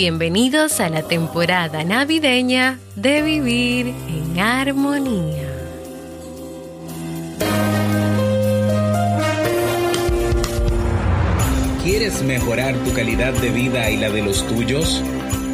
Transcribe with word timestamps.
Bienvenidos 0.00 0.78
a 0.78 0.88
la 0.90 1.02
temporada 1.02 1.82
navideña 1.82 2.78
de 2.94 3.20
Vivir 3.20 3.88
en 3.88 4.38
Armonía. 4.38 5.48
¿Quieres 11.82 12.22
mejorar 12.22 12.76
tu 12.84 12.92
calidad 12.92 13.32
de 13.32 13.50
vida 13.50 13.90
y 13.90 13.96
la 13.96 14.08
de 14.10 14.22
los 14.22 14.46
tuyos? 14.46 15.02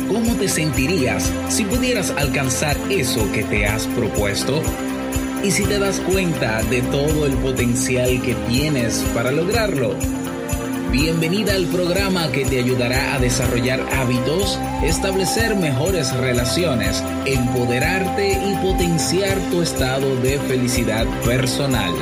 ¿Cómo 0.09 0.35
te 0.35 0.47
sentirías 0.47 1.33
si 1.49 1.65
pudieras 1.65 2.11
alcanzar 2.11 2.77
eso 2.91 3.33
que 3.33 3.45
te 3.45 3.67
has 3.67 3.87
propuesto? 3.87 4.61
¿Y 5.43 5.53
si 5.53 5.65
te 5.65 5.79
das 5.79 6.01
cuenta 6.01 6.63
de 6.65 6.83
todo 6.83 7.25
el 7.25 7.33
potencial 7.39 8.21
que 8.21 8.35
tienes 8.51 9.07
para 9.15 9.33
lograrlo? 9.33 9.97
Bienvenida 10.91 11.55
al 11.55 11.67
programa 11.67 12.31
que 12.31 12.45
te 12.45 12.59
ayudará 12.59 13.15
a 13.15 13.19
desarrollar 13.19 13.81
hábitos, 13.93 14.59
establecer 14.83 15.57
mejores 15.57 16.15
relaciones, 16.17 17.03
empoderarte 17.27 18.33
y 18.33 18.55
potenciar 18.57 19.39
tu 19.51 19.63
estado 19.63 20.17
de 20.17 20.39
felicidad 20.41 21.07
personal. 21.25 21.93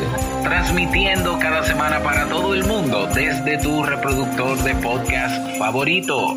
Transmitiendo 0.43 1.39
cada 1.39 1.65
semana 1.65 2.03
para 2.03 2.29
todo 2.29 2.55
el 2.55 2.65
mundo 2.65 3.09
desde 3.15 3.59
tu 3.59 3.83
reproductor 3.83 4.63
de 4.63 4.75
podcast 4.77 5.59
favorito. 5.59 6.37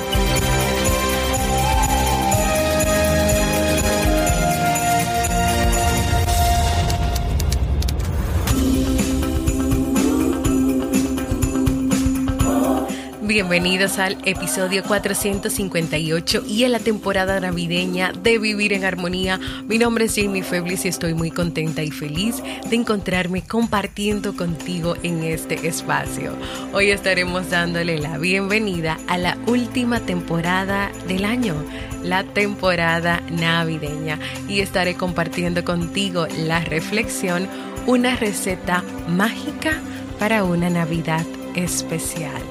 Bienvenidos 13.31 13.97
al 13.97 14.17
episodio 14.25 14.83
458 14.83 16.43
y 16.45 16.65
a 16.65 16.67
la 16.67 16.79
temporada 16.79 17.39
navideña 17.39 18.11
de 18.11 18.37
Vivir 18.37 18.73
en 18.73 18.83
Armonía. 18.83 19.39
Mi 19.69 19.77
nombre 19.77 20.03
es 20.03 20.17
Jamie 20.17 20.43
Feblis 20.43 20.83
y 20.83 20.89
estoy 20.89 21.13
muy 21.13 21.31
contenta 21.31 21.81
y 21.81 21.91
feliz 21.91 22.43
de 22.69 22.75
encontrarme 22.75 23.41
compartiendo 23.41 24.35
contigo 24.35 24.97
en 25.03 25.23
este 25.23 25.65
espacio. 25.65 26.33
Hoy 26.73 26.91
estaremos 26.91 27.49
dándole 27.49 27.99
la 27.99 28.17
bienvenida 28.17 28.99
a 29.07 29.17
la 29.17 29.37
última 29.47 30.01
temporada 30.01 30.91
del 31.07 31.23
año, 31.23 31.55
la 32.03 32.25
temporada 32.25 33.21
navideña, 33.29 34.19
y 34.49 34.59
estaré 34.59 34.95
compartiendo 34.95 35.63
contigo 35.63 36.27
la 36.37 36.59
reflexión, 36.59 37.47
una 37.87 38.17
receta 38.17 38.83
mágica 39.07 39.79
para 40.19 40.43
una 40.43 40.69
Navidad 40.69 41.25
especial. 41.55 42.50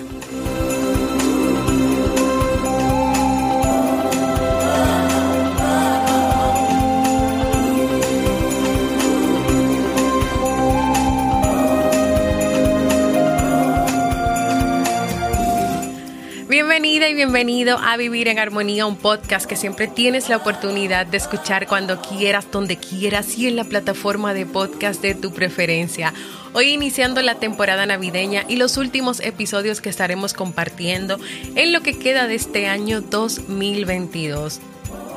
Bienvenido 17.21 17.77
a 17.77 17.97
Vivir 17.97 18.29
en 18.29 18.39
Armonía, 18.39 18.87
un 18.87 18.95
podcast 18.95 19.45
que 19.45 19.55
siempre 19.55 19.85
tienes 19.85 20.27
la 20.27 20.37
oportunidad 20.37 21.05
de 21.05 21.17
escuchar 21.17 21.67
cuando 21.67 22.01
quieras, 22.01 22.47
donde 22.51 22.77
quieras 22.77 23.37
y 23.37 23.47
en 23.47 23.55
la 23.55 23.63
plataforma 23.63 24.33
de 24.33 24.47
podcast 24.47 25.03
de 25.03 25.13
tu 25.13 25.31
preferencia. 25.31 26.15
Hoy 26.53 26.69
iniciando 26.69 27.21
la 27.21 27.35
temporada 27.35 27.85
navideña 27.85 28.43
y 28.47 28.55
los 28.55 28.75
últimos 28.77 29.19
episodios 29.19 29.81
que 29.81 29.89
estaremos 29.89 30.33
compartiendo 30.33 31.19
en 31.53 31.71
lo 31.71 31.81
que 31.81 31.99
queda 31.99 32.25
de 32.25 32.33
este 32.33 32.67
año 32.67 33.01
2022 33.01 34.59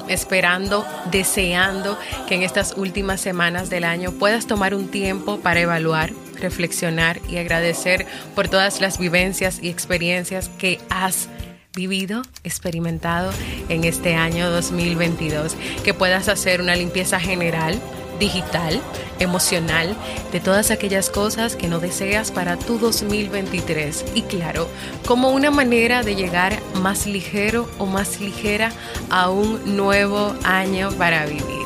esperando, 0.06 0.86
deseando 1.10 1.98
que 2.28 2.34
en 2.34 2.42
estas 2.42 2.74
últimas 2.76 3.22
semanas 3.22 3.70
del 3.70 3.84
año 3.84 4.12
puedas 4.12 4.46
tomar 4.46 4.74
un 4.74 4.88
tiempo 4.88 5.40
para 5.40 5.60
evaluar, 5.60 6.12
reflexionar 6.38 7.22
y 7.30 7.38
agradecer 7.38 8.04
por 8.34 8.48
todas 8.48 8.82
las 8.82 8.98
vivencias 8.98 9.58
y 9.62 9.70
experiencias 9.70 10.50
que 10.58 10.78
has 10.90 11.30
vivido, 11.74 12.22
experimentado 12.44 13.32
en 13.68 13.84
este 13.84 14.14
año 14.14 14.50
2022, 14.50 15.56
que 15.82 15.94
puedas 15.94 16.28
hacer 16.28 16.60
una 16.60 16.76
limpieza 16.76 17.20
general 17.20 17.80
digital, 18.18 18.80
emocional, 19.18 19.96
de 20.32 20.40
todas 20.40 20.70
aquellas 20.70 21.10
cosas 21.10 21.56
que 21.56 21.68
no 21.68 21.80
deseas 21.80 22.30
para 22.30 22.56
tu 22.56 22.78
2023. 22.78 24.04
Y 24.14 24.22
claro, 24.22 24.68
como 25.06 25.30
una 25.30 25.50
manera 25.50 26.02
de 26.02 26.14
llegar 26.14 26.58
más 26.80 27.06
ligero 27.06 27.68
o 27.78 27.86
más 27.86 28.20
ligera 28.20 28.72
a 29.10 29.30
un 29.30 29.76
nuevo 29.76 30.34
año 30.44 30.90
para 30.92 31.26
vivir. 31.26 31.64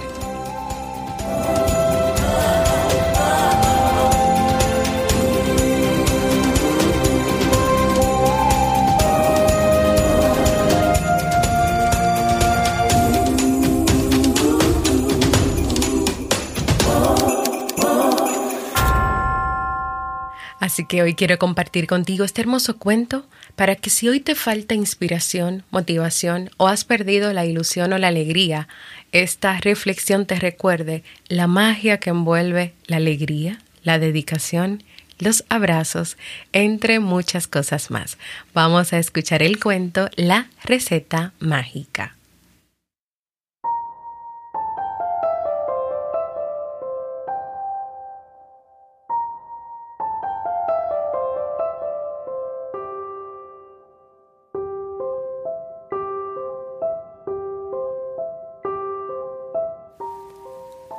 Así 20.79 20.87
que 20.87 21.03
hoy 21.03 21.17
quiero 21.17 21.41
compartir 21.41 21.89
contigo 21.89 22.25
este 22.25 22.41
hermoso 22.41 22.79
cuento 22.79 23.27
para 23.57 23.75
que 23.75 23.91
si 23.91 24.09
hoy 24.09 24.21
te 24.21 24.37
falta 24.37 24.77
inspiración, 24.77 25.65
motivación 25.73 26.51
o 26.57 26.69
has 26.69 26.85
perdido 26.85 27.33
la 27.33 27.45
ilusión 27.45 27.93
o 27.93 27.99
la 27.99 28.07
alegría, 28.07 28.69
esta 29.11 29.59
reflexión 29.59 30.25
te 30.25 30.37
recuerde 30.37 31.03
la 31.27 31.49
magia 31.49 31.99
que 31.99 32.11
envuelve 32.11 32.75
la 32.87 32.99
alegría, 32.99 33.59
la 33.83 33.99
dedicación, 33.99 34.85
los 35.19 35.45
abrazos, 35.49 36.17
entre 36.53 37.01
muchas 37.01 37.49
cosas 37.49 37.91
más. 37.91 38.17
Vamos 38.55 38.93
a 38.93 39.01
escuchar 39.01 39.43
el 39.43 39.59
cuento 39.59 40.09
La 40.15 40.47
receta 40.63 41.33
mágica. 41.41 42.18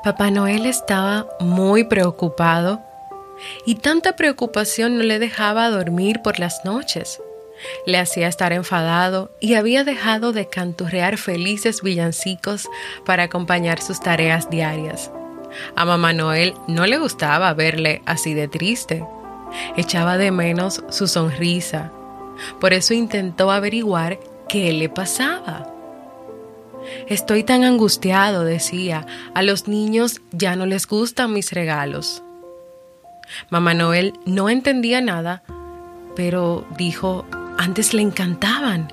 Papá 0.04 0.32
Noel 0.32 0.66
estaba 0.66 1.28
muy 1.42 1.84
preocupado 1.84 2.82
y 3.66 3.76
tanta 3.76 4.16
preocupación 4.16 4.98
no 4.98 5.04
le 5.04 5.20
dejaba 5.20 5.70
dormir 5.70 6.22
por 6.22 6.40
las 6.40 6.64
noches. 6.64 7.22
Le 7.86 7.98
hacía 7.98 8.30
estar 8.30 8.54
enfadado 8.54 9.30
y 9.42 9.56
había 9.56 9.84
dejado 9.84 10.32
de 10.32 10.48
canturrear 10.48 11.18
felices 11.18 11.82
villancicos 11.82 12.70
para 13.06 13.24
acompañar 13.24 13.82
sus 13.82 14.00
tareas 14.00 14.50
diarias. 14.50 15.12
A 15.76 15.84
mamá 15.84 16.14
Noel 16.14 16.54
no 16.68 16.86
le 16.86 16.98
gustaba 16.98 17.54
verle 17.54 18.02
así 18.06 18.34
de 18.34 18.48
triste. 18.48 19.06
Echaba 19.76 20.18
de 20.18 20.32
menos 20.32 20.82
su 20.90 21.10
sonrisa. 21.10 21.92
Por 22.62 22.72
eso 22.72 22.94
intentó 22.94 23.52
averiguar 23.52 24.18
qué 24.48 24.72
le 24.72 24.88
pasaba. 24.88 25.79
Estoy 27.08 27.44
tan 27.44 27.64
angustiado, 27.64 28.44
decía. 28.44 29.06
A 29.34 29.42
los 29.44 29.68
niños 29.68 30.22
ya 30.32 30.56
no 30.56 30.66
les 30.66 30.88
gustan 30.88 31.34
mis 31.34 31.52
regalos. 31.52 32.24
Mamá 33.50 33.74
Noel 33.74 34.14
no 34.26 34.50
entendía 34.50 35.02
nada, 35.02 35.44
pero 36.16 36.66
dijo, 36.78 37.26
antes 37.58 37.94
le 37.94 38.02
encantaban. 38.02 38.92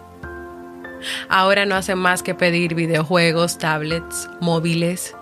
Ahora 1.28 1.66
no 1.66 1.74
hace 1.74 1.94
más 1.94 2.22
que 2.22 2.34
pedir 2.34 2.74
videojuegos, 2.74 3.58
tablets, 3.58 4.28
móviles, 4.40 5.15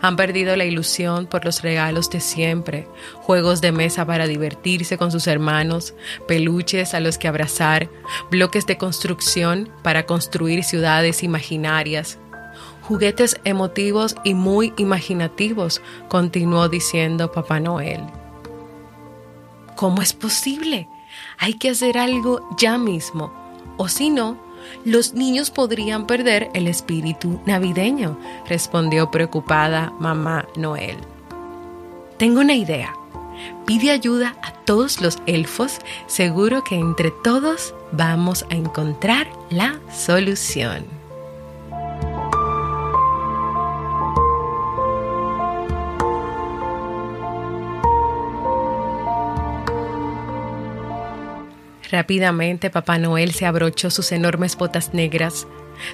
Han 0.00 0.16
perdido 0.16 0.56
la 0.56 0.64
ilusión 0.64 1.26
por 1.26 1.44
los 1.44 1.62
regalos 1.62 2.10
de 2.10 2.20
siempre, 2.20 2.86
juegos 3.14 3.60
de 3.60 3.72
mesa 3.72 4.04
para 4.06 4.26
divertirse 4.26 4.98
con 4.98 5.10
sus 5.10 5.26
hermanos, 5.26 5.94
peluches 6.26 6.94
a 6.94 7.00
los 7.00 7.18
que 7.18 7.28
abrazar, 7.28 7.88
bloques 8.30 8.66
de 8.66 8.78
construcción 8.78 9.70
para 9.82 10.06
construir 10.06 10.64
ciudades 10.64 11.22
imaginarias, 11.22 12.18
juguetes 12.82 13.40
emotivos 13.44 14.16
y 14.24 14.34
muy 14.34 14.72
imaginativos, 14.76 15.80
continuó 16.08 16.68
diciendo 16.68 17.30
Papá 17.32 17.60
Noel. 17.60 18.00
¿Cómo 19.76 20.02
es 20.02 20.12
posible? 20.12 20.88
Hay 21.38 21.54
que 21.54 21.70
hacer 21.70 21.98
algo 21.98 22.48
ya 22.58 22.78
mismo, 22.78 23.32
o 23.76 23.88
si 23.88 24.10
no, 24.10 24.49
los 24.84 25.14
niños 25.14 25.50
podrían 25.50 26.06
perder 26.06 26.50
el 26.54 26.66
espíritu 26.66 27.40
navideño, 27.46 28.18
respondió 28.48 29.10
preocupada 29.10 29.92
mamá 29.98 30.46
Noel. 30.56 30.96
Tengo 32.18 32.40
una 32.40 32.54
idea. 32.54 32.94
Pide 33.66 33.90
ayuda 33.90 34.36
a 34.42 34.52
todos 34.52 35.00
los 35.00 35.18
elfos, 35.26 35.78
seguro 36.06 36.62
que 36.62 36.74
entre 36.76 37.10
todos 37.10 37.74
vamos 37.92 38.44
a 38.50 38.54
encontrar 38.54 39.28
la 39.48 39.80
solución. 39.90 40.99
Rápidamente 51.90 52.70
Papá 52.70 52.98
Noel 52.98 53.32
se 53.32 53.46
abrochó 53.46 53.90
sus 53.90 54.12
enormes 54.12 54.56
botas 54.56 54.94
negras, 54.94 55.46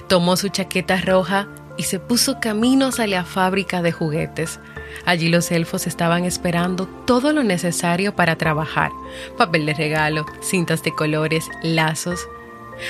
tomó 0.07 0.37
su 0.37 0.49
chaqueta 0.49 1.01
roja 1.01 1.47
y 1.75 1.83
se 1.83 1.99
puso 1.99 2.39
camino 2.39 2.87
hacia 2.87 3.07
la 3.07 3.23
fábrica 3.23 3.81
de 3.81 3.91
juguetes. 3.91 4.59
Allí 5.05 5.29
los 5.29 5.51
elfos 5.51 5.87
estaban 5.87 6.25
esperando 6.25 6.87
todo 7.05 7.33
lo 7.33 7.43
necesario 7.43 8.15
para 8.15 8.37
trabajar. 8.37 8.91
Papel 9.37 9.65
de 9.65 9.73
regalo, 9.73 10.25
cintas 10.41 10.83
de 10.83 10.91
colores, 10.91 11.49
lazos. 11.63 12.27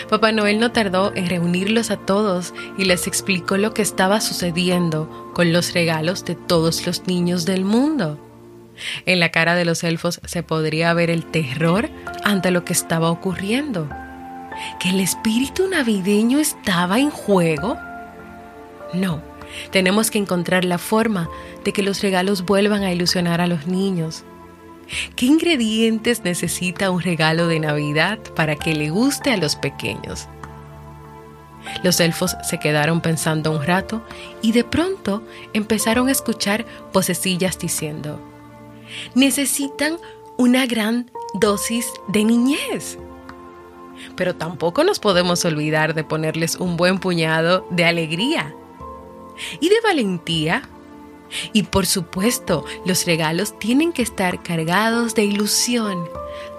Papá 0.10 0.34
Noel 0.34 0.60
no 0.60 0.72
tardó 0.72 1.14
en 1.16 1.30
reunirlos 1.30 1.92
a 1.92 1.98
todos 1.98 2.54
y 2.78 2.86
les 2.86 3.08
explicó 3.08 3.58
lo 3.58 3.74
que 3.74 3.82
estaba 3.82 4.20
sucediendo 4.20 5.32
con 5.34 5.54
los 5.54 5.74
regalos 5.74 6.26
de 6.26 6.36
todos 6.36 6.86
los 6.86 7.08
niños 7.08 7.46
del 7.46 7.64
mundo. 7.64 8.27
En 9.06 9.20
la 9.20 9.30
cara 9.30 9.56
de 9.56 9.66
los 9.66 9.84
elfos 9.84 10.22
se 10.26 10.44
podría 10.44 10.94
ver 10.94 11.10
el 11.10 11.26
terror 11.26 11.90
ante 12.24 12.52
lo 12.52 12.64
que 12.66 12.74
estaba 12.74 13.10
ocurriendo. 13.12 13.90
¿Que 14.80 14.90
el 14.90 15.00
espíritu 15.00 15.68
navideño 15.68 16.40
estaba 16.40 17.00
en 17.00 17.10
juego? 17.10 17.78
No, 18.94 19.22
tenemos 19.72 20.12
que 20.12 20.18
encontrar 20.18 20.66
la 20.66 20.78
forma 20.78 21.30
de 21.64 21.74
que 21.74 21.84
los 21.84 22.02
regalos 22.02 22.46
vuelvan 22.46 22.84
a 22.84 22.92
ilusionar 22.92 23.42
a 23.42 23.48
los 23.48 23.68
niños. 23.68 24.24
¿Qué 25.16 25.26
ingredientes 25.26 26.24
necesita 26.24 26.92
un 26.92 27.02
regalo 27.02 27.48
de 27.48 27.60
Navidad 27.60 28.20
para 28.36 28.56
que 28.56 28.74
le 28.74 28.90
guste 28.90 29.32
a 29.32 29.38
los 29.38 29.56
pequeños? 29.56 30.28
Los 31.84 32.00
elfos 32.00 32.38
se 32.44 32.60
quedaron 32.60 33.02
pensando 33.02 33.52
un 33.52 33.64
rato 33.64 34.06
y 34.42 34.54
de 34.54 34.64
pronto 34.64 35.24
empezaron 35.54 36.08
a 36.08 36.12
escuchar 36.12 36.66
vocecillas 36.94 37.60
diciendo, 37.60 38.22
necesitan 39.16 39.98
una 40.38 40.66
gran 40.66 41.12
dosis 41.34 41.88
de 42.08 42.24
niñez. 42.24 42.98
Pero 44.16 44.36
tampoco 44.36 44.84
nos 44.84 45.00
podemos 45.00 45.44
olvidar 45.46 45.94
de 45.94 46.04
ponerles 46.04 46.56
un 46.56 46.78
buen 46.78 47.00
puñado 47.00 47.66
de 47.70 47.86
alegría 47.86 48.56
y 49.60 49.70
de 49.70 49.82
valentía. 49.84 50.70
Y 51.52 51.64
por 51.64 51.86
supuesto, 51.86 52.64
los 52.86 53.06
regalos 53.06 53.58
tienen 53.60 53.92
que 53.92 54.02
estar 54.02 54.42
cargados 54.44 55.14
de 55.14 55.26
ilusión, 55.26 56.08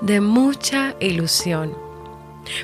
de 0.03 0.21
mucha 0.21 0.95
ilusión. 1.01 1.75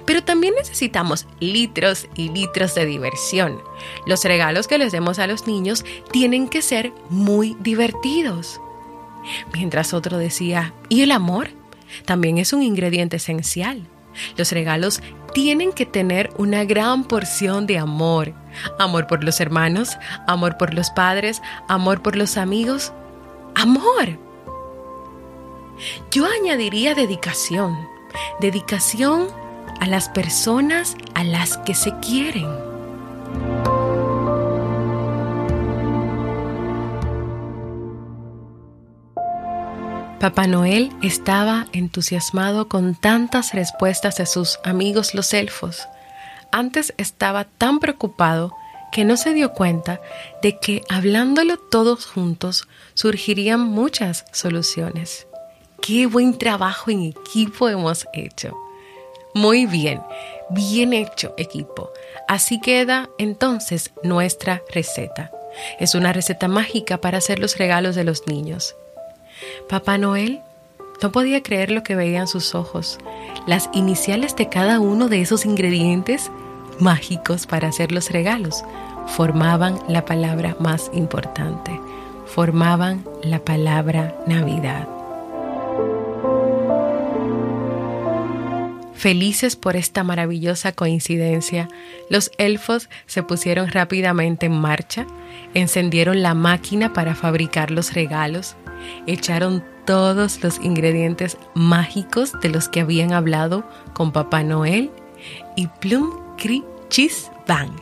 Pero 0.04 0.22
también 0.22 0.54
necesitamos 0.54 1.26
litros 1.40 2.08
y 2.14 2.28
litros 2.28 2.74
de 2.74 2.86
diversión. 2.86 3.60
Los 4.06 4.24
regalos 4.24 4.66
que 4.66 4.78
les 4.78 4.92
demos 4.92 5.18
a 5.18 5.26
los 5.26 5.46
niños 5.46 5.84
tienen 6.10 6.48
que 6.48 6.62
ser 6.62 6.92
muy 7.10 7.56
divertidos. 7.60 8.60
Mientras 9.52 9.94
otro 9.94 10.18
decía, 10.18 10.72
¿y 10.88 11.02
el 11.02 11.12
amor? 11.12 11.48
También 12.04 12.38
es 12.38 12.52
un 12.52 12.62
ingrediente 12.62 13.16
esencial. 13.16 13.86
Los 14.36 14.52
regalos 14.52 15.00
tienen 15.32 15.72
que 15.72 15.86
tener 15.86 16.30
una 16.38 16.64
gran 16.64 17.04
porción 17.04 17.66
de 17.66 17.78
amor. 17.78 18.32
Amor 18.78 19.06
por 19.06 19.24
los 19.24 19.40
hermanos, 19.40 19.96
amor 20.26 20.56
por 20.56 20.74
los 20.74 20.90
padres, 20.90 21.42
amor 21.68 22.02
por 22.02 22.16
los 22.16 22.36
amigos. 22.36 22.92
Amor. 23.54 24.18
Yo 26.10 26.26
añadiría 26.26 26.94
dedicación. 26.94 27.76
Dedicación 28.40 29.26
a 29.80 29.86
las 29.86 30.08
personas 30.08 30.96
a 31.14 31.24
las 31.24 31.58
que 31.58 31.74
se 31.74 31.92
quieren. 31.98 32.63
Papá 40.24 40.46
Noel 40.46 40.90
estaba 41.02 41.66
entusiasmado 41.74 42.66
con 42.66 42.94
tantas 42.94 43.52
respuestas 43.52 44.16
de 44.16 44.24
sus 44.24 44.58
amigos 44.64 45.12
los 45.12 45.34
elfos. 45.34 45.86
Antes 46.50 46.94
estaba 46.96 47.44
tan 47.44 47.78
preocupado 47.78 48.56
que 48.90 49.04
no 49.04 49.18
se 49.18 49.34
dio 49.34 49.52
cuenta 49.52 50.00
de 50.40 50.58
que 50.58 50.80
hablándolo 50.88 51.58
todos 51.58 52.06
juntos 52.06 52.66
surgirían 52.94 53.60
muchas 53.60 54.24
soluciones. 54.32 55.26
Qué 55.82 56.06
buen 56.06 56.38
trabajo 56.38 56.90
en 56.90 57.02
equipo 57.02 57.68
hemos 57.68 58.06
hecho. 58.14 58.56
Muy 59.34 59.66
bien, 59.66 60.00
bien 60.48 60.94
hecho 60.94 61.34
equipo. 61.36 61.90
Así 62.28 62.62
queda 62.62 63.10
entonces 63.18 63.92
nuestra 64.02 64.62
receta. 64.72 65.30
Es 65.78 65.94
una 65.94 66.14
receta 66.14 66.48
mágica 66.48 66.96
para 67.02 67.18
hacer 67.18 67.40
los 67.40 67.58
regalos 67.58 67.94
de 67.94 68.04
los 68.04 68.26
niños. 68.26 68.74
Papá 69.68 69.98
Noel 69.98 70.40
no 71.02 71.12
podía 71.12 71.42
creer 71.42 71.70
lo 71.70 71.82
que 71.82 71.96
veía 71.96 72.20
en 72.20 72.28
sus 72.28 72.54
ojos. 72.54 72.98
Las 73.46 73.68
iniciales 73.72 74.36
de 74.36 74.48
cada 74.48 74.80
uno 74.80 75.08
de 75.08 75.20
esos 75.20 75.44
ingredientes 75.44 76.30
mágicos 76.80 77.46
para 77.46 77.68
hacer 77.68 77.92
los 77.92 78.10
regalos 78.10 78.64
formaban 79.06 79.78
la 79.88 80.04
palabra 80.04 80.56
más 80.60 80.90
importante, 80.94 81.78
formaban 82.26 83.04
la 83.22 83.38
palabra 83.40 84.16
Navidad. 84.26 84.93
Felices 89.04 89.54
por 89.54 89.76
esta 89.76 90.02
maravillosa 90.02 90.72
coincidencia, 90.72 91.68
los 92.08 92.30
elfos 92.38 92.88
se 93.04 93.22
pusieron 93.22 93.68
rápidamente 93.68 94.46
en 94.46 94.58
marcha, 94.58 95.06
encendieron 95.52 96.22
la 96.22 96.32
máquina 96.32 96.94
para 96.94 97.14
fabricar 97.14 97.70
los 97.70 97.92
regalos, 97.92 98.56
echaron 99.06 99.62
todos 99.84 100.42
los 100.42 100.58
ingredientes 100.58 101.36
mágicos 101.52 102.32
de 102.40 102.48
los 102.48 102.70
que 102.70 102.80
habían 102.80 103.12
hablado 103.12 103.68
con 103.92 104.10
Papá 104.10 104.42
Noel 104.42 104.90
y 105.54 105.66
plum, 105.66 106.08
cri, 106.38 106.64
chis, 106.88 107.30
bang. 107.46 107.72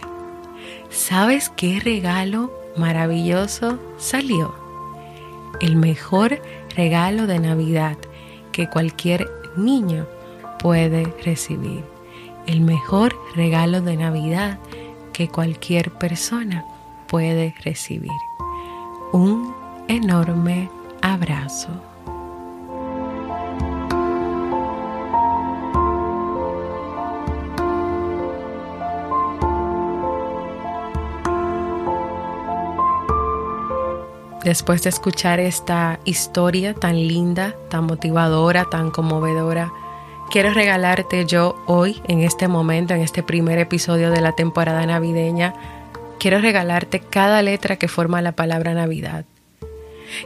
¿Sabes 0.90 1.52
qué 1.54 1.78
regalo 1.78 2.52
maravilloso 2.76 3.78
salió? 3.96 4.56
El 5.60 5.76
mejor 5.76 6.42
regalo 6.74 7.28
de 7.28 7.38
Navidad 7.38 7.96
que 8.50 8.68
cualquier 8.68 9.30
niño 9.56 10.08
puede 10.62 11.12
recibir. 11.24 11.84
El 12.46 12.60
mejor 12.60 13.14
regalo 13.34 13.80
de 13.80 13.96
Navidad 13.96 14.58
que 15.12 15.28
cualquier 15.28 15.90
persona 15.90 16.64
puede 17.08 17.54
recibir. 17.64 18.10
Un 19.12 19.54
enorme 19.88 20.70
abrazo. 21.02 21.68
Después 34.44 34.82
de 34.82 34.90
escuchar 34.90 35.38
esta 35.38 36.00
historia 36.04 36.74
tan 36.74 36.96
linda, 36.96 37.54
tan 37.68 37.84
motivadora, 37.84 38.64
tan 38.64 38.90
conmovedora, 38.90 39.72
quiero 40.32 40.52
regalarte 40.52 41.26
yo 41.26 41.62
hoy, 41.66 42.02
en 42.08 42.22
este 42.22 42.48
momento, 42.48 42.94
en 42.94 43.02
este 43.02 43.22
primer 43.22 43.58
episodio 43.60 44.10
de 44.10 44.20
la 44.20 44.32
temporada 44.32 44.84
navideña, 44.86 45.54
quiero 46.18 46.40
regalarte 46.40 46.98
cada 46.98 47.42
letra 47.42 47.76
que 47.76 47.86
forma 47.86 48.20
la 48.22 48.32
palabra 48.32 48.74
Navidad 48.74 49.24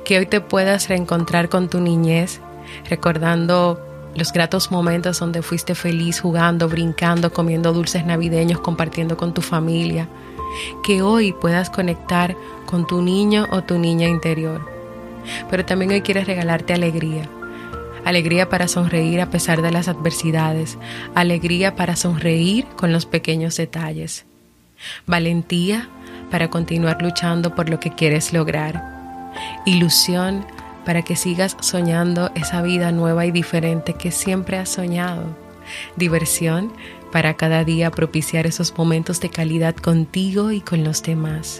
que 0.04 0.18
hoy 0.18 0.26
te 0.26 0.40
puedas 0.40 0.88
reencontrar 0.88 1.48
con 1.48 1.68
tu 1.68 1.80
niñez, 1.80 2.40
recordando 2.88 3.80
los 4.14 4.32
gratos 4.32 4.70
momentos 4.70 5.18
donde 5.18 5.42
fuiste 5.42 5.74
feliz 5.74 6.20
jugando, 6.20 6.68
brincando, 6.68 7.32
comiendo 7.32 7.72
dulces 7.72 8.06
navideños, 8.06 8.60
compartiendo 8.60 9.16
con 9.16 9.34
tu 9.34 9.42
familia. 9.42 10.08
Que 10.82 11.02
hoy 11.02 11.32
puedas 11.32 11.68
conectar 11.68 12.34
con 12.64 12.86
tu 12.86 13.02
niño 13.02 13.46
o 13.50 13.62
tu 13.62 13.78
niña 13.78 14.08
interior. 14.08 14.62
Pero 15.50 15.64
también 15.64 15.90
hoy 15.90 16.00
quieres 16.00 16.26
regalarte 16.26 16.72
alegría. 16.72 17.28
Alegría 18.06 18.48
para 18.48 18.68
sonreír 18.68 19.20
a 19.20 19.30
pesar 19.30 19.62
de 19.62 19.72
las 19.72 19.88
adversidades. 19.88 20.78
Alegría 21.16 21.74
para 21.74 21.96
sonreír 21.96 22.64
con 22.76 22.92
los 22.92 23.04
pequeños 23.04 23.56
detalles. 23.56 24.26
Valentía 25.08 25.88
para 26.30 26.48
continuar 26.48 27.02
luchando 27.02 27.56
por 27.56 27.68
lo 27.68 27.80
que 27.80 27.90
quieres 27.90 28.32
lograr. 28.32 29.32
Ilusión 29.64 30.46
para 30.84 31.02
que 31.02 31.16
sigas 31.16 31.56
soñando 31.58 32.30
esa 32.36 32.62
vida 32.62 32.92
nueva 32.92 33.26
y 33.26 33.32
diferente 33.32 33.94
que 33.94 34.12
siempre 34.12 34.56
has 34.56 34.68
soñado. 34.68 35.36
Diversión 35.96 36.72
para 37.10 37.34
cada 37.34 37.64
día 37.64 37.90
propiciar 37.90 38.46
esos 38.46 38.72
momentos 38.78 39.20
de 39.20 39.30
calidad 39.30 39.74
contigo 39.74 40.52
y 40.52 40.60
con 40.60 40.84
los 40.84 41.02
demás. 41.02 41.58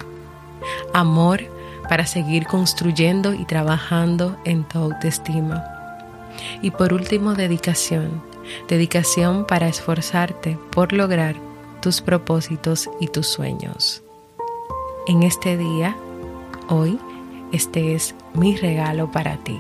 Amor 0.94 1.42
para 1.88 2.06
seguir 2.06 2.46
construyendo 2.46 3.34
y 3.34 3.44
trabajando 3.46 4.36
en 4.44 4.62
tu 4.62 4.78
autoestima. 4.78 5.75
Y 6.62 6.70
por 6.70 6.92
último, 6.92 7.34
dedicación. 7.34 8.22
Dedicación 8.68 9.46
para 9.46 9.68
esforzarte 9.68 10.58
por 10.70 10.92
lograr 10.92 11.36
tus 11.80 12.00
propósitos 12.00 12.88
y 13.00 13.08
tus 13.08 13.26
sueños. 13.26 14.02
En 15.06 15.22
este 15.22 15.56
día, 15.56 15.96
hoy, 16.68 16.98
este 17.52 17.94
es 17.94 18.14
mi 18.34 18.56
regalo 18.56 19.10
para 19.10 19.36
ti. 19.38 19.58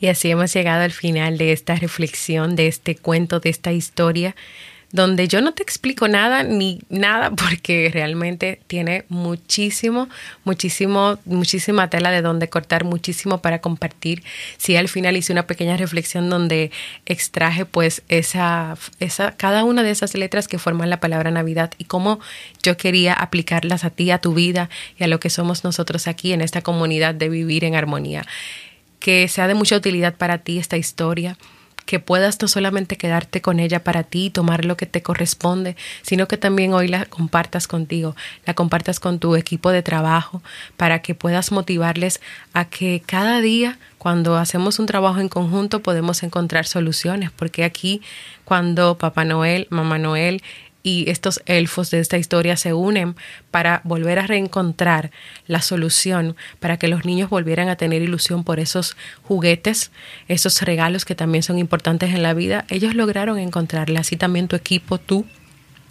Y 0.00 0.08
así 0.08 0.30
hemos 0.30 0.52
llegado 0.52 0.82
al 0.82 0.92
final 0.92 1.38
de 1.38 1.52
esta 1.52 1.76
reflexión, 1.76 2.56
de 2.56 2.66
este 2.66 2.96
cuento, 2.96 3.38
de 3.38 3.50
esta 3.50 3.72
historia, 3.72 4.34
donde 4.92 5.28
yo 5.28 5.40
no 5.40 5.54
te 5.54 5.62
explico 5.62 6.08
nada 6.08 6.42
ni 6.42 6.80
nada 6.88 7.30
porque 7.30 7.90
realmente 7.92 8.60
tiene 8.66 9.04
muchísimo, 9.08 10.08
muchísimo, 10.44 11.18
muchísima 11.24 11.88
tela 11.90 12.10
de 12.10 12.22
donde 12.22 12.48
cortar, 12.48 12.84
muchísimo 12.84 13.38
para 13.40 13.60
compartir. 13.60 14.24
Sí, 14.56 14.76
al 14.76 14.88
final 14.88 15.16
hice 15.16 15.32
una 15.32 15.46
pequeña 15.46 15.76
reflexión 15.76 16.28
donde 16.28 16.72
extraje 17.06 17.66
pues 17.66 18.02
esa, 18.08 18.76
esa, 18.98 19.36
cada 19.36 19.64
una 19.64 19.82
de 19.82 19.90
esas 19.90 20.14
letras 20.14 20.48
que 20.48 20.58
forman 20.58 20.90
la 20.90 20.98
palabra 20.98 21.30
Navidad 21.30 21.72
y 21.78 21.84
cómo 21.84 22.18
yo 22.62 22.76
quería 22.76 23.12
aplicarlas 23.12 23.84
a 23.84 23.90
ti, 23.90 24.10
a 24.10 24.18
tu 24.18 24.34
vida 24.34 24.70
y 24.98 25.04
a 25.04 25.06
lo 25.06 25.20
que 25.20 25.30
somos 25.30 25.62
nosotros 25.62 26.08
aquí 26.08 26.32
en 26.32 26.40
esta 26.40 26.62
comunidad 26.62 27.14
de 27.14 27.28
vivir 27.28 27.64
en 27.64 27.76
armonía 27.76 28.26
que 29.00 29.26
sea 29.28 29.48
de 29.48 29.54
mucha 29.54 29.76
utilidad 29.76 30.14
para 30.14 30.38
ti 30.38 30.58
esta 30.58 30.76
historia, 30.76 31.36
que 31.86 31.98
puedas 31.98 32.40
no 32.40 32.46
solamente 32.46 32.96
quedarte 32.96 33.40
con 33.40 33.58
ella 33.58 33.82
para 33.82 34.04
ti 34.04 34.26
y 34.26 34.30
tomar 34.30 34.64
lo 34.64 34.76
que 34.76 34.86
te 34.86 35.02
corresponde, 35.02 35.74
sino 36.02 36.28
que 36.28 36.36
también 36.36 36.72
hoy 36.72 36.86
la 36.86 37.04
compartas 37.06 37.66
contigo, 37.66 38.14
la 38.46 38.54
compartas 38.54 39.00
con 39.00 39.18
tu 39.18 39.34
equipo 39.34 39.70
de 39.70 39.82
trabajo, 39.82 40.40
para 40.76 41.02
que 41.02 41.16
puedas 41.16 41.50
motivarles 41.50 42.20
a 42.52 42.66
que 42.66 43.02
cada 43.04 43.40
día, 43.40 43.78
cuando 43.98 44.36
hacemos 44.36 44.78
un 44.78 44.86
trabajo 44.86 45.18
en 45.18 45.28
conjunto, 45.28 45.80
podemos 45.80 46.22
encontrar 46.22 46.64
soluciones, 46.64 47.32
porque 47.32 47.64
aquí, 47.64 48.02
cuando 48.44 48.96
Papá 48.96 49.24
Noel, 49.24 49.66
Mamá 49.70 49.98
Noel, 49.98 50.42
y 50.82 51.10
estos 51.10 51.42
elfos 51.46 51.90
de 51.90 52.00
esta 52.00 52.18
historia 52.18 52.56
se 52.56 52.72
unen 52.72 53.16
para 53.50 53.80
volver 53.84 54.18
a 54.18 54.26
reencontrar 54.26 55.10
la 55.46 55.62
solución, 55.62 56.36
para 56.58 56.78
que 56.78 56.88
los 56.88 57.04
niños 57.04 57.30
volvieran 57.30 57.68
a 57.68 57.76
tener 57.76 58.02
ilusión 58.02 58.44
por 58.44 58.60
esos 58.60 58.96
juguetes, 59.22 59.90
esos 60.28 60.62
regalos 60.62 61.04
que 61.04 61.14
también 61.14 61.42
son 61.42 61.58
importantes 61.58 62.14
en 62.14 62.22
la 62.22 62.34
vida. 62.34 62.64
Ellos 62.68 62.94
lograron 62.94 63.38
encontrarla, 63.38 64.00
así 64.00 64.16
también 64.16 64.48
tu 64.48 64.56
equipo, 64.56 64.98
tú 64.98 65.26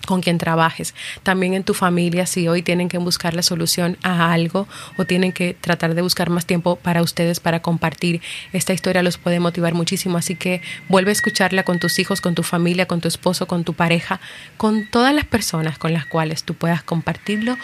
con 0.05 0.21
quien 0.21 0.37
trabajes, 0.37 0.95
también 1.23 1.53
en 1.53 1.63
tu 1.63 1.73
familia, 1.73 2.25
si 2.25 2.47
hoy 2.47 2.61
tienen 2.61 2.89
que 2.89 2.97
buscar 2.97 3.33
la 3.33 3.43
solución 3.43 3.97
a 4.01 4.31
algo 4.31 4.67
o 4.97 5.05
tienen 5.05 5.31
que 5.31 5.53
tratar 5.53 5.93
de 5.93 6.01
buscar 6.01 6.29
más 6.29 6.45
tiempo 6.45 6.77
para 6.77 7.01
ustedes 7.01 7.39
para 7.39 7.61
compartir, 7.61 8.21
esta 8.53 8.73
historia 8.73 9.03
los 9.03 9.17
puede 9.17 9.39
motivar 9.39 9.73
muchísimo, 9.73 10.17
así 10.17 10.35
que 10.35 10.61
vuelve 10.87 11.11
a 11.11 11.13
escucharla 11.13 11.63
con 11.63 11.79
tus 11.79 11.99
hijos, 11.99 12.21
con 12.21 12.35
tu 12.35 12.43
familia, 12.43 12.87
con 12.87 13.01
tu 13.01 13.07
esposo, 13.07 13.47
con 13.47 13.63
tu 13.63 13.73
pareja, 13.73 14.19
con 14.57 14.87
todas 14.89 15.13
las 15.13 15.25
personas 15.25 15.77
con 15.77 15.93
las 15.93 16.05
cuales 16.05 16.43
tú 16.43 16.53
puedas 16.53 16.83
compartirlo. 16.83 17.57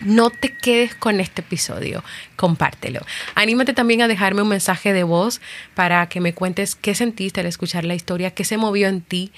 No 0.00 0.30
te 0.30 0.56
quedes 0.56 0.96
con 0.96 1.20
este 1.20 1.42
episodio, 1.42 2.02
compártelo. 2.34 3.06
Anímate 3.36 3.72
también 3.72 4.02
a 4.02 4.08
dejarme 4.08 4.42
un 4.42 4.48
mensaje 4.48 4.92
de 4.92 5.04
voz 5.04 5.40
para 5.74 6.08
que 6.08 6.20
me 6.20 6.34
cuentes 6.34 6.74
qué 6.74 6.96
sentiste 6.96 7.40
al 7.40 7.46
escuchar 7.46 7.84
la 7.84 7.94
historia, 7.94 8.32
qué 8.32 8.42
se 8.42 8.56
movió 8.56 8.88
en 8.88 9.00
ti, 9.00 9.30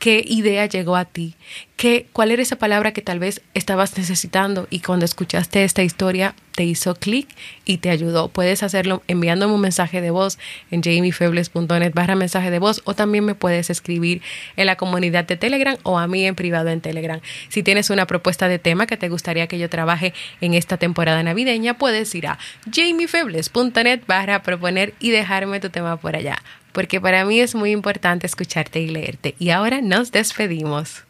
qué 0.00 0.24
idea 0.26 0.66
llegó 0.66 0.96
a 0.96 1.04
ti, 1.04 1.36
qué, 1.76 2.06
cuál 2.12 2.32
era 2.32 2.42
esa 2.42 2.56
palabra 2.56 2.92
que 2.92 3.02
tal 3.02 3.18
vez 3.18 3.42
estabas 3.54 3.96
necesitando 3.96 4.66
y 4.70 4.80
cuando 4.80 5.04
escuchaste 5.04 5.62
esta 5.62 5.82
historia 5.82 6.34
te 6.52 6.64
hizo 6.64 6.94
clic 6.94 7.28
y 7.66 7.78
te 7.78 7.90
ayudó. 7.90 8.28
Puedes 8.28 8.62
hacerlo 8.62 9.02
enviándome 9.08 9.54
un 9.54 9.60
mensaje 9.60 10.00
de 10.00 10.10
voz 10.10 10.38
en 10.70 10.82
jamiefebles.net 10.82 11.92
barra 11.94 12.16
mensaje 12.16 12.50
de 12.50 12.58
voz 12.58 12.80
o 12.84 12.94
también 12.94 13.24
me 13.24 13.34
puedes 13.34 13.68
escribir 13.68 14.22
en 14.56 14.66
la 14.66 14.76
comunidad 14.76 15.26
de 15.26 15.36
Telegram 15.36 15.76
o 15.82 15.98
a 15.98 16.06
mí 16.06 16.24
en 16.24 16.34
privado 16.34 16.70
en 16.70 16.80
Telegram. 16.80 17.20
Si 17.50 17.62
tienes 17.62 17.90
una 17.90 18.06
propuesta 18.06 18.48
de 18.48 18.58
tema 18.58 18.86
que 18.86 18.96
te 18.96 19.10
gustaría 19.10 19.46
que 19.46 19.58
yo 19.58 19.68
trabaje 19.68 20.14
en 20.40 20.54
esta 20.54 20.78
temporada 20.78 21.22
navideña, 21.22 21.74
puedes 21.74 22.14
ir 22.14 22.26
a 22.26 22.38
jamiefebles.net 22.74 24.00
barra 24.06 24.42
proponer 24.42 24.94
y 24.98 25.10
dejarme 25.10 25.60
tu 25.60 25.68
tema 25.68 25.98
por 25.98 26.16
allá 26.16 26.42
porque 26.72 27.00
para 27.00 27.24
mí 27.24 27.40
es 27.40 27.54
muy 27.54 27.70
importante 27.70 28.26
escucharte 28.26 28.80
y 28.80 28.88
leerte. 28.88 29.34
Y 29.38 29.50
ahora 29.50 29.80
nos 29.80 30.12
despedimos. 30.12 31.04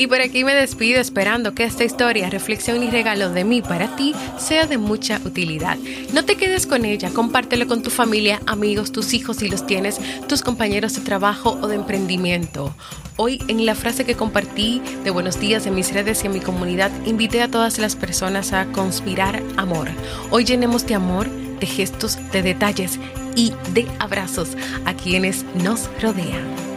Y 0.00 0.06
por 0.06 0.22
aquí 0.22 0.44
me 0.44 0.54
despido 0.54 0.98
esperando 0.98 1.52
que 1.52 1.64
esta 1.64 1.84
historia, 1.84 2.30
reflexión 2.30 2.82
y 2.82 2.88
regalo 2.88 3.28
de 3.28 3.44
mí 3.44 3.60
para 3.60 3.96
ti 3.96 4.14
sea 4.38 4.66
de 4.66 4.78
mucha 4.78 5.20
utilidad. 5.26 5.76
No 6.14 6.24
te 6.24 6.36
quedes 6.36 6.66
con 6.66 6.86
ella, 6.86 7.10
compártelo 7.10 7.66
con 7.66 7.82
tu 7.82 7.90
familia, 7.90 8.40
amigos, 8.46 8.92
tus 8.92 9.12
hijos 9.12 9.36
si 9.36 9.50
los 9.50 9.66
tienes, 9.66 10.00
tus 10.26 10.40
compañeros 10.40 10.94
de 10.94 11.02
trabajo 11.02 11.58
o 11.60 11.68
de 11.68 11.74
emprendimiento. 11.74 12.74
Hoy 13.16 13.42
en 13.48 13.66
la 13.66 13.74
frase 13.74 14.06
que 14.06 14.14
compartí 14.14 14.80
de 15.04 15.10
buenos 15.10 15.38
días 15.38 15.66
en 15.66 15.74
mis 15.74 15.92
redes 15.92 16.24
y 16.24 16.28
en 16.28 16.32
mi 16.32 16.40
comunidad, 16.40 16.90
invité 17.04 17.42
a 17.42 17.50
todas 17.50 17.78
las 17.78 17.94
personas 17.94 18.54
a 18.54 18.72
conspirar 18.72 19.42
amor. 19.58 19.90
Hoy 20.30 20.46
llenemos 20.46 20.86
de 20.86 20.94
amor, 20.94 21.28
de 21.28 21.66
gestos, 21.66 22.16
de 22.32 22.40
detalles 22.40 22.98
y 23.36 23.52
de 23.74 23.86
abrazos 23.98 24.56
a 24.86 24.94
quienes 24.94 25.44
nos 25.56 25.90
rodean. 26.00 26.69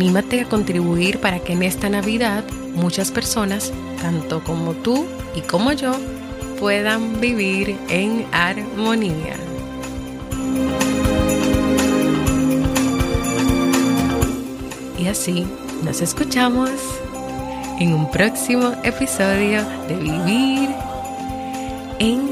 Anímate 0.00 0.40
a 0.40 0.44
contribuir 0.46 1.20
para 1.20 1.40
que 1.40 1.52
en 1.52 1.62
esta 1.62 1.90
Navidad 1.90 2.42
muchas 2.74 3.10
personas, 3.10 3.70
tanto 4.00 4.42
como 4.42 4.72
tú 4.72 5.04
y 5.36 5.42
como 5.42 5.74
yo, 5.74 5.92
puedan 6.58 7.20
vivir 7.20 7.76
en 7.90 8.24
armonía. 8.32 9.36
Y 14.98 15.06
así 15.06 15.46
nos 15.84 16.00
escuchamos 16.00 16.70
en 17.78 17.92
un 17.92 18.10
próximo 18.10 18.72
episodio 18.82 19.62
de 19.86 19.96
Vivir 19.96 20.70
en 21.98 22.29